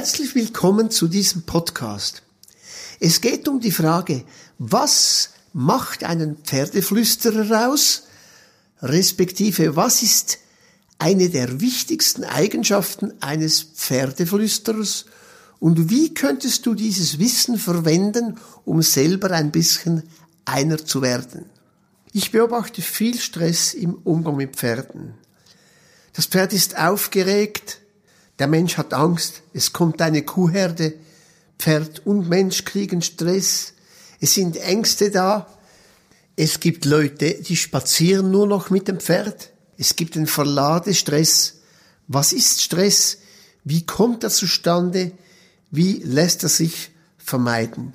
[0.00, 2.22] Herzlich willkommen zu diesem Podcast.
[3.00, 4.24] Es geht um die Frage,
[4.56, 8.04] was macht einen Pferdeflüsterer aus,
[8.80, 10.38] respektive was ist
[10.98, 15.04] eine der wichtigsten Eigenschaften eines Pferdeflüsterers
[15.58, 20.04] und wie könntest du dieses Wissen verwenden, um selber ein bisschen
[20.46, 21.44] einer zu werden?
[22.14, 25.12] Ich beobachte viel Stress im Umgang mit Pferden.
[26.14, 27.79] Das Pferd ist aufgeregt,
[28.40, 30.94] der Mensch hat Angst, es kommt eine Kuhherde,
[31.58, 33.74] Pferd und Mensch kriegen Stress,
[34.18, 35.46] es sind Ängste da,
[36.36, 41.60] es gibt Leute, die spazieren nur noch mit dem Pferd, es gibt einen Verladestress.
[42.06, 43.18] Was ist Stress?
[43.64, 45.12] Wie kommt er zustande?
[45.70, 47.94] Wie lässt er sich vermeiden?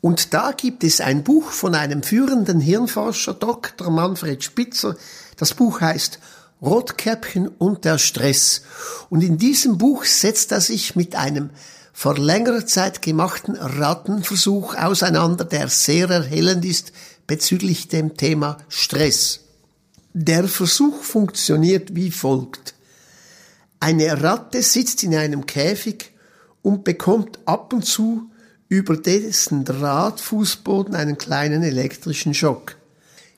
[0.00, 3.90] Und da gibt es ein Buch von einem führenden Hirnforscher, Dr.
[3.90, 4.96] Manfred Spitzer.
[5.36, 6.20] Das Buch heißt
[6.62, 8.62] Rotkäppchen und der Stress.
[9.10, 11.50] Und in diesem Buch setzt er sich mit einem
[11.92, 16.92] vor längerer Zeit gemachten Rattenversuch auseinander, der sehr erhellend ist
[17.26, 19.40] bezüglich dem Thema Stress.
[20.12, 22.74] Der Versuch funktioniert wie folgt.
[23.80, 26.12] Eine Ratte sitzt in einem Käfig
[26.62, 28.30] und bekommt ab und zu
[28.68, 32.75] über dessen Drahtfußboden einen kleinen elektrischen Schock.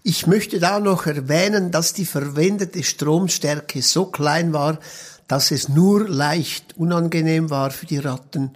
[0.09, 4.81] Ich möchte da noch erwähnen, dass die verwendete Stromstärke so klein war,
[5.27, 8.53] dass es nur leicht unangenehm war für die Ratten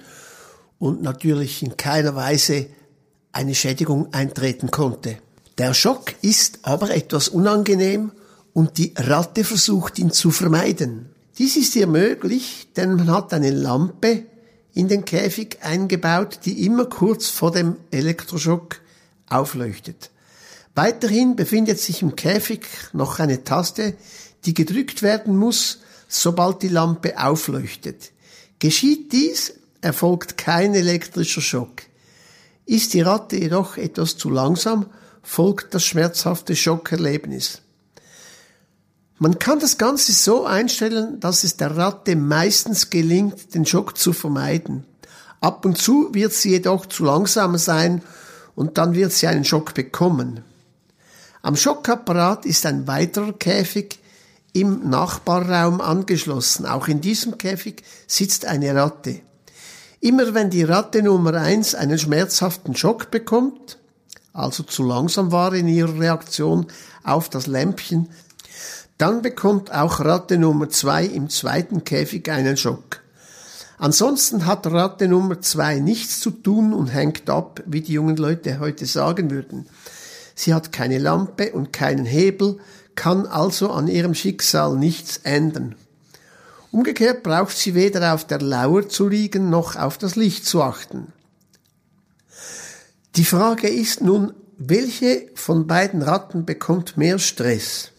[0.78, 2.69] und natürlich in keiner Weise
[3.33, 5.19] eine Schädigung eintreten konnte.
[5.59, 8.12] Der Schock ist aber etwas unangenehm
[8.55, 11.11] und die Ratte versucht ihn zu vermeiden.
[11.37, 14.22] Dies ist ihr möglich, denn man hat eine Lampe
[14.72, 18.81] in den Käfig eingebaut, die immer kurz vor dem Elektroschock
[19.28, 20.09] aufleuchtet.
[20.75, 23.95] Weiterhin befindet sich im Käfig noch eine Taste,
[24.45, 28.12] die gedrückt werden muss, sobald die Lampe aufleuchtet.
[28.59, 31.82] Geschieht dies, erfolgt kein elektrischer Schock.
[32.65, 34.87] Ist die Ratte jedoch etwas zu langsam,
[35.22, 37.61] folgt das schmerzhafte Schockerlebnis.
[39.19, 44.12] Man kann das Ganze so einstellen, dass es der Ratte meistens gelingt, den Schock zu
[44.12, 44.84] vermeiden.
[45.41, 48.03] Ab und zu wird sie jedoch zu langsam sein
[48.55, 50.43] und dann wird sie einen Schock bekommen.
[51.44, 53.98] Am Schockapparat ist ein weiterer Käfig
[54.53, 56.66] im Nachbarraum angeschlossen.
[56.66, 59.20] Auch in diesem Käfig sitzt eine Ratte.
[59.98, 63.78] Immer wenn die Ratte Nummer eins einen schmerzhaften Schock bekommt,
[64.32, 66.69] also zu langsam war in ihrer Reaktion
[67.02, 68.08] auf das Lämpchen,
[68.97, 73.00] dann bekommt auch Ratte Nummer zwei im zweiten Käfig einen Schock.
[73.78, 78.60] Ansonsten hat Ratte Nummer zwei nichts zu tun und hängt ab, wie die jungen Leute
[78.60, 79.66] heute sagen würden.
[80.34, 82.59] Sie hat keine Lampe und keinen Hebel,
[82.94, 85.75] kann also an ihrem Schicksal nichts ändern.
[86.70, 91.12] Umgekehrt braucht sie weder auf der Lauer zu liegen noch auf das Licht zu achten.
[93.16, 97.91] Die Frage ist nun, welche von beiden Ratten bekommt mehr Stress?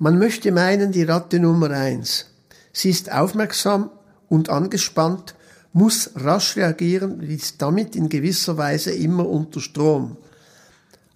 [0.00, 2.26] Man möchte meinen, die Ratte Nummer eins.
[2.72, 3.90] Sie ist aufmerksam
[4.28, 5.34] und angespannt,
[5.72, 10.16] muss rasch reagieren, ist damit in gewisser Weise immer unter Strom.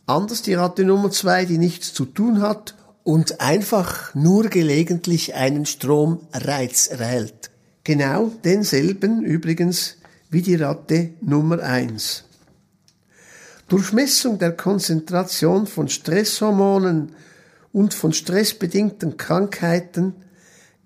[0.06, 2.74] Anders die Ratte Nummer zwei, die nichts zu tun hat
[3.04, 7.50] und einfach nur gelegentlich einen Stromreiz erhält.
[7.84, 9.96] Genau denselben übrigens
[10.30, 12.24] wie die Ratte Nummer eins.
[13.68, 17.12] Durch Messung der Konzentration von Stresshormonen
[17.72, 20.14] und von stressbedingten Krankheiten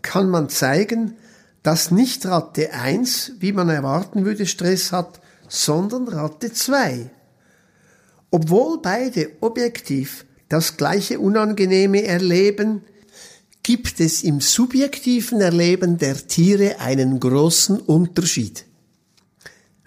[0.03, 1.15] kann man zeigen,
[1.63, 7.11] dass nicht Ratte 1, wie man erwarten würde, Stress hat, sondern Ratte 2.
[8.37, 12.83] Obwohl beide objektiv das gleiche Unangenehme erleben,
[13.63, 18.67] gibt es im subjektiven Erleben der Tiere einen großen Unterschied.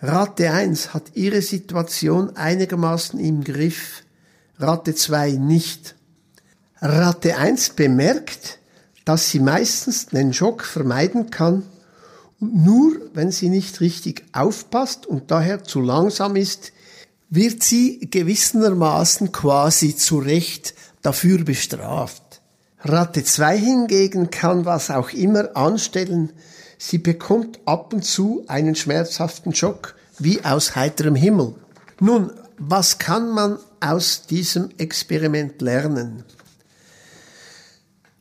[0.01, 4.01] Ratte 1 hat ihre Situation einigermaßen im Griff,
[4.57, 5.93] Ratte 2 nicht.
[6.81, 8.57] Ratte 1 bemerkt,
[9.05, 11.61] dass sie meistens den Schock vermeiden kann
[12.39, 16.71] nur wenn sie nicht richtig aufpasst und daher zu langsam ist,
[17.29, 22.41] wird sie gewissermaßen quasi zu Recht dafür bestraft.
[22.81, 26.31] Ratte 2 hingegen kann was auch immer anstellen,
[26.77, 31.55] sie bekommt ab und zu einen schmerzhaften Schock, wie aus heiterem Himmel.
[31.99, 36.23] Nun, was kann man aus diesem Experiment lernen?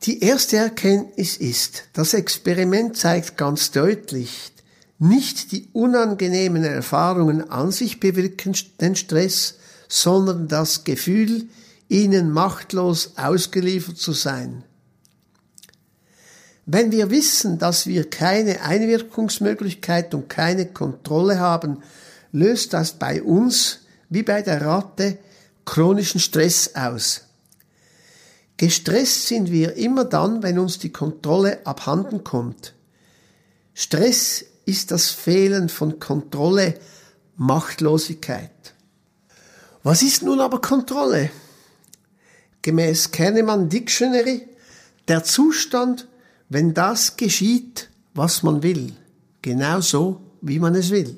[0.03, 4.53] Die erste Erkenntnis ist, das Experiment zeigt ganz deutlich,
[4.99, 9.55] nicht die unangenehmen Erfahrungen an sich bewirken den Stress,
[9.87, 11.47] sondern das Gefühl,
[11.87, 14.63] ihnen machtlos ausgeliefert zu sein.
[16.65, 21.81] Wenn wir wissen, dass wir keine Einwirkungsmöglichkeit und keine Kontrolle haben,
[22.31, 23.79] löst das bei uns,
[24.09, 25.17] wie bei der Ratte,
[25.65, 27.21] chronischen Stress aus.
[28.57, 32.73] Gestresst sind wir immer dann, wenn uns die Kontrolle abhanden kommt.
[33.73, 36.75] Stress ist das Fehlen von Kontrolle,
[37.35, 38.51] Machtlosigkeit.
[39.83, 41.31] Was ist nun aber Kontrolle?
[42.61, 44.47] Gemäß Kahneman Dictionary
[45.07, 46.07] der Zustand,
[46.49, 48.93] wenn das geschieht, was man will,
[49.41, 51.17] genau so, wie man es will.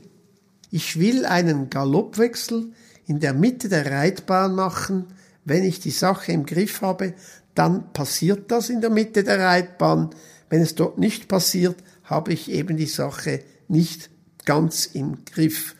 [0.70, 2.72] Ich will einen Galoppwechsel
[3.06, 5.08] in der Mitte der Reitbahn machen,
[5.44, 7.14] wenn ich die Sache im Griff habe,
[7.56, 10.12] dann passiert das in der Mitte der Reitbahn.
[10.50, 11.76] Wenn es dort nicht passiert,
[12.12, 14.12] habe ich eben die Sache nicht
[14.46, 15.76] ganz im Griff.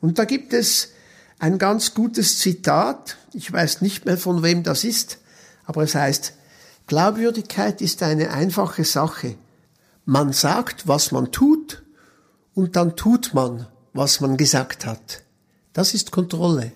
[0.00, 0.90] Und da gibt es
[1.38, 5.18] ein ganz gutes Zitat, ich weiß nicht mehr von wem das ist,
[5.64, 6.34] aber es heißt,
[6.86, 9.36] Glaubwürdigkeit ist eine einfache Sache.
[10.04, 11.82] Man sagt, was man tut,
[12.54, 15.22] und dann tut man, was man gesagt hat.
[15.72, 16.72] Das ist Kontrolle.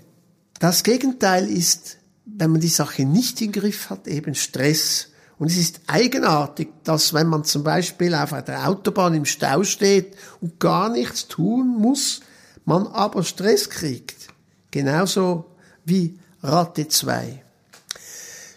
[0.58, 1.96] Das Gegenteil ist,
[2.26, 5.08] wenn man die Sache nicht im Griff hat, eben Stress.
[5.40, 10.14] Und es ist eigenartig, dass wenn man zum Beispiel auf der Autobahn im Stau steht
[10.42, 12.20] und gar nichts tun muss,
[12.66, 14.28] man aber Stress kriegt.
[14.70, 15.46] Genauso
[15.86, 17.42] wie Ratte 2.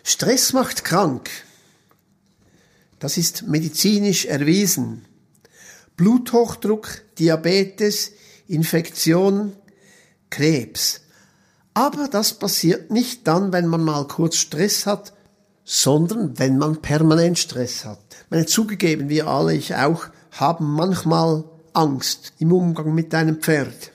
[0.03, 1.29] Stress macht krank.
[2.99, 5.05] Das ist medizinisch erwiesen.
[5.95, 8.11] Bluthochdruck, Diabetes,
[8.49, 9.55] Infektion,
[10.29, 10.99] Krebs.
[11.73, 15.13] Aber das passiert nicht dann, wenn man mal kurz Stress hat,
[15.65, 17.99] sondern wenn man permanent Stress hat.
[18.29, 21.43] Meine zugegeben, wir alle, ich auch, haben manchmal
[21.73, 23.91] Angst im Umgang mit einem Pferd.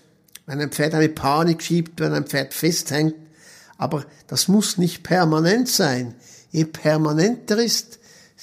[0.46, 3.14] Wenn ein Pferd eine Panik schiebt, wenn ein Pferd festhängt,
[3.76, 6.14] aber das muss nicht permanent sein.
[6.50, 7.98] Je permanenter ist,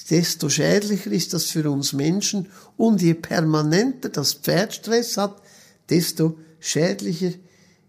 [0.09, 5.41] desto schädlicher ist das für uns Menschen und je permanenter das Pferd Stress hat,
[5.89, 7.31] desto schädlicher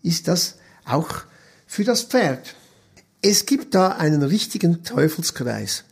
[0.03, 1.11] ist das auch
[1.67, 2.55] für das Pferd.
[3.29, 5.83] Es gibt da einen richtigen Teufelskreis.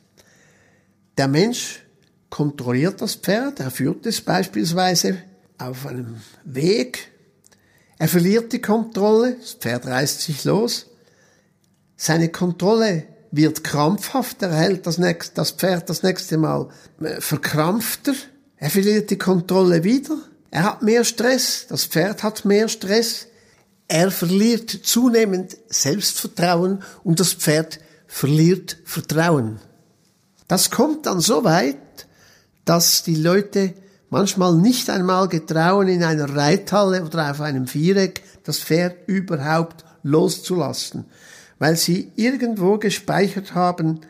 [1.19, 1.83] Der Mensch
[2.31, 5.17] kontrolliert das Pferd, er führt es beispielsweise
[5.59, 7.11] auf einem Weg,
[7.99, 10.87] er verliert die Kontrolle, das Pferd reißt sich los,
[11.97, 13.03] seine Kontrolle
[13.33, 16.69] wird krampfhaft, er hält das, nächste, das Pferd das nächste Mal
[17.01, 18.15] äh, verkrampfter,
[18.59, 20.19] er verliert die Kontrolle wieder,
[20.53, 23.27] er hat mehr Stress, das Pferd hat mehr Stress,
[23.89, 29.59] er verliert zunehmend Selbstvertrauen und das Pferd verliert Vertrauen.
[30.49, 31.77] Das kommt dann so weit,
[32.65, 33.75] dass die Leute
[34.11, 41.07] manchmal nicht einmal getrauen, in einer Reithalle oder auf einem Viereck das Pferd überhaupt loszulassen
[41.59, 44.01] weil sie irgendwo gespeichert haben,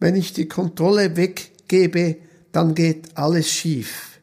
[0.00, 2.16] wenn ich die Kontrolle weggebe,
[2.52, 4.20] dann geht alles schief.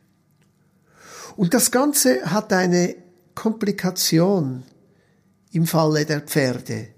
[1.35, 2.95] Und das Ganze hat eine
[3.35, 4.63] Komplikation
[5.53, 6.89] im Falle der Pferde.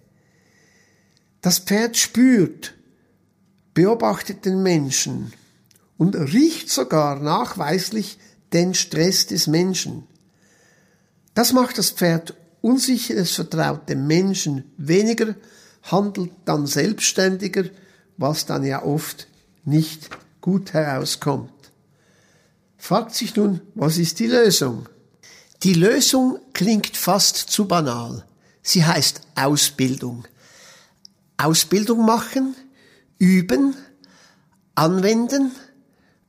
[1.41, 2.73] Das Pferd spürt,
[3.73, 5.31] beobachtet den Menschen
[5.97, 8.17] und riecht sogar nachweislich
[8.53, 10.07] den Stress des Menschen.
[11.33, 15.35] Das macht das Pferd unsicher, es vertraut dem Menschen weniger
[15.85, 17.65] handelt dann selbstständiger,
[18.17, 19.27] was dann ja oft
[19.63, 20.09] nicht
[20.41, 21.51] gut herauskommt.
[22.77, 24.87] Fragt sich nun, was ist die Lösung?
[25.63, 28.25] Die Lösung klingt fast zu banal.
[28.67, 30.27] Sie heißt Ausbildung.
[31.37, 32.55] Ausbildung machen,
[33.19, 33.75] üben,
[34.73, 35.51] anwenden,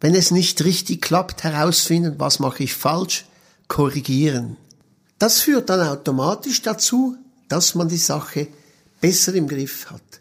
[0.00, 3.24] wenn es nicht richtig klappt, herausfinden, was mache ich falsch,
[3.68, 4.58] korrigieren.
[5.18, 7.16] Das führt dann automatisch dazu,
[7.48, 8.48] dass man die Sache
[9.00, 10.20] besser im Griff hat.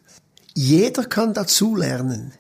[0.54, 2.32] Jeder kann dazu lernen.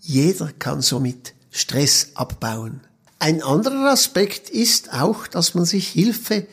[0.00, 2.80] Jeder kann somit Stress abbauen.
[3.20, 6.48] Ein anderer Aspekt ist auch, dass man sich Hilfe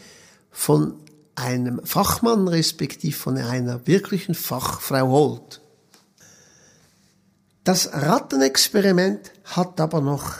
[0.51, 0.93] von
[1.39, 5.61] einem Fachmann respektive von einer wirklichen Fachfrau holt.
[7.63, 10.37] Das Rattenexperiment hat aber noch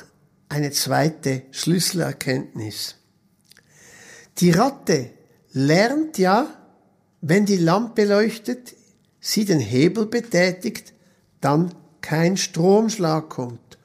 [0.49, 2.95] eine zweite Schlüsselerkenntnis.
[4.39, 5.11] Die Ratte
[5.51, 6.47] lernt ja,
[7.21, 8.75] wenn die Lampe leuchtet,
[9.19, 10.93] sie den Hebel betätigt,
[11.41, 13.77] dann kein Stromschlag kommt.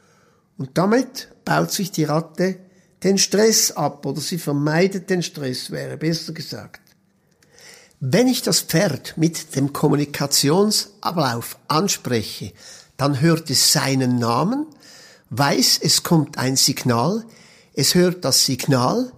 [0.57, 2.57] Und damit baut sich die Ratte
[3.03, 6.84] den Stress ab oder sie vermeidet den Stress, wäre besser gesagt.
[8.07, 12.53] Wenn ich das Pferd mit dem Kommunikationsablauf anspreche,
[12.99, 14.67] dann hört es seinen Namen,
[15.31, 17.25] weiß, es kommt ein Signal,
[17.73, 19.11] es hört das Signal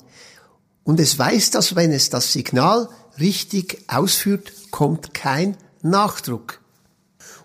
[0.84, 2.88] und es weiß, dass wenn es das Signal
[3.18, 6.60] richtig ausführt, kommt kein Nachdruck.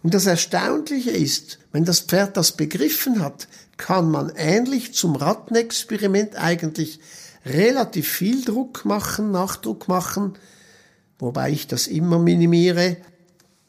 [0.03, 6.35] Und das Erstaunliche ist, wenn das Pferd das begriffen hat, kann man ähnlich zum Rattenexperiment
[6.35, 6.99] eigentlich
[7.47, 10.37] relativ viel Druck machen, Nachdruck machen,
[11.21, 12.97] wobei ich das immer minimiere.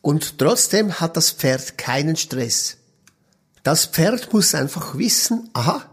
[0.00, 2.78] Und trotzdem hat das Pferd keinen Stress.
[3.62, 5.84] Das Pferd muss einfach wissen, aha,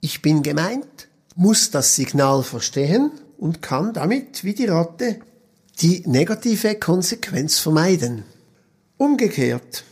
[0.00, 5.18] ich bin gemeint, muss das Signal verstehen und kann damit, wie die Ratte,
[5.80, 8.24] die negative Konsequenz vermeiden.
[8.98, 9.84] Umgekehrt,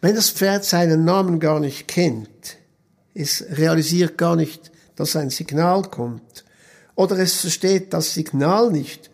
[0.00, 2.56] wenn das Pferd seinen Namen gar nicht kennt,
[3.12, 6.44] es realisiert gar nicht, dass ein Signal kommt,
[6.94, 9.10] oder es versteht das Signal nicht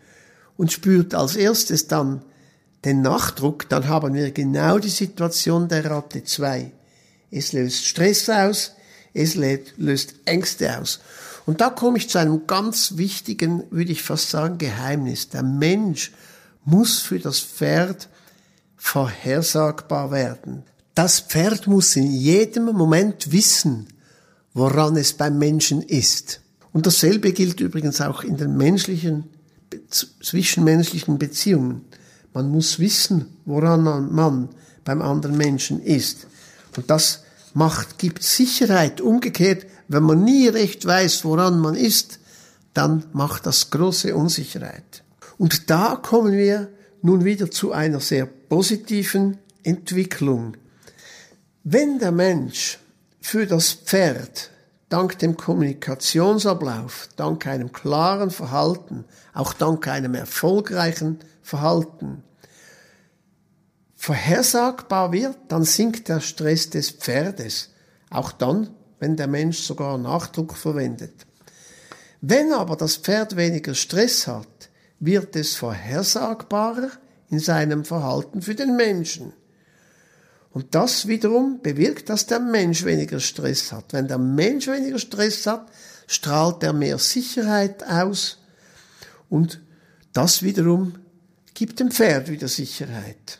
[0.57, 2.21] und spürt als erstes dann
[2.85, 6.71] den Nachdruck, dann haben wir genau die Situation der Ratte 2.
[7.31, 8.73] Es löst Stress aus,
[9.13, 10.99] es löst Ängste aus.
[11.45, 15.29] Und da komme ich zu einem ganz wichtigen, würde ich fast sagen, Geheimnis.
[15.29, 16.11] Der Mensch
[16.65, 18.07] muss für das Pferd
[18.77, 20.63] vorhersagbar werden.
[20.95, 23.87] Das Pferd muss in jedem Moment wissen,
[24.53, 26.41] woran es beim Menschen ist.
[26.71, 29.25] Und dasselbe gilt übrigens auch in den menschlichen,
[29.89, 31.85] zwischenmenschlichen Beziehungen.
[32.33, 34.49] Man muss wissen, woran man
[34.83, 36.27] beim anderen Menschen ist.
[36.75, 39.01] Und das macht, gibt Sicherheit.
[39.01, 42.19] Umgekehrt, wenn man nie recht weiß, woran man ist,
[42.73, 45.03] dann macht das große Unsicherheit.
[45.37, 46.69] Und da kommen wir
[47.01, 50.57] nun wieder zu einer sehr positiven Entwicklung.
[51.63, 52.79] Wenn der Mensch
[53.21, 54.49] für das Pferd
[54.89, 62.23] dank dem Kommunikationsablauf, dank einem klaren Verhalten, auch dank einem erfolgreichen Verhalten
[64.03, 67.69] vorhersagbar wird, dann sinkt der Stress des Pferdes,
[68.09, 71.25] auch dann, wenn der Mensch sogar Nachdruck verwendet.
[72.19, 76.89] Wenn aber das Pferd weniger Stress hat, wird es vorhersagbarer
[77.29, 79.31] in seinem Verhalten für den Menschen.
[80.53, 83.91] Und das wiederum bewirkt, dass der Mensch weniger Stress hat.
[83.91, 85.67] Wenn der Mensch weniger Stress hat,
[86.05, 88.37] strahlt er mehr Sicherheit aus
[89.29, 89.61] und
[90.13, 90.95] das wiederum
[91.55, 93.39] gibt dem Pferd wieder Sicherheit.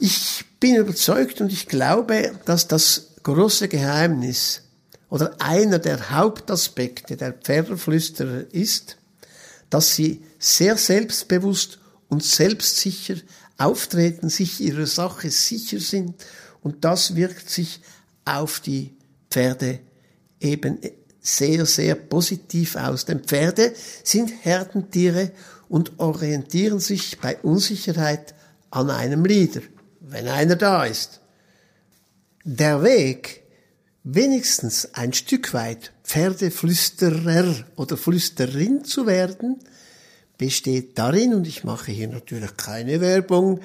[0.00, 4.62] Ich bin überzeugt und ich glaube, dass das große Geheimnis
[5.08, 8.96] oder einer der Hauptaspekte der Pferdeflüsterer ist,
[9.70, 11.78] dass sie sehr selbstbewusst
[12.08, 13.16] und selbstsicher
[13.64, 16.14] auftreten, sich ihrer Sache sicher sind
[16.62, 17.80] und das wirkt sich
[18.24, 18.94] auf die
[19.30, 19.80] Pferde
[20.40, 20.78] eben
[21.20, 23.04] sehr, sehr positiv aus.
[23.04, 25.30] Denn Pferde sind Herdentiere
[25.68, 28.34] und orientieren sich bei Unsicherheit
[28.70, 29.62] an einem Leader,
[30.00, 31.20] wenn einer da ist.
[32.44, 33.44] Der Weg,
[34.02, 39.60] wenigstens ein Stück weit Pferdeflüsterer oder Flüsterin zu werden,
[40.38, 43.60] besteht darin, und ich mache hier natürlich keine Werbung,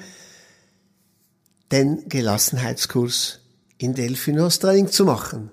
[1.72, 3.40] den Gelassenheitskurs
[3.78, 5.50] in Delphinos Training zu machen.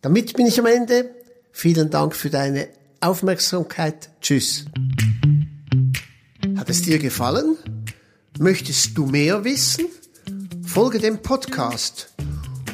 [0.00, 1.10] Damit bin ich am Ende.
[1.52, 2.68] Vielen Dank für deine
[3.00, 4.10] Aufmerksamkeit.
[4.20, 4.64] Tschüss.
[6.56, 7.56] Hat es dir gefallen?
[8.38, 9.86] Möchtest du mehr wissen?
[10.64, 12.12] Folge dem Podcast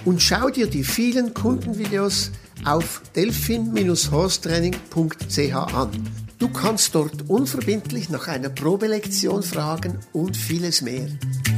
[0.04, 2.30] und schau dir die vielen Kundenvideos
[2.64, 6.29] auf delphin-horstraining.ch an.
[6.40, 11.06] Du kannst dort unverbindlich nach einer Probelektion fragen und vieles mehr.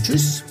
[0.03, 0.43] Tschüss!